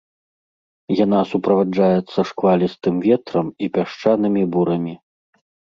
[1.05, 4.93] Яна суправаджаецца шквалістым ветрам і пясчанымі бурамі.